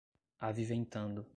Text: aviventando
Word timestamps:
aviventando 0.41 1.27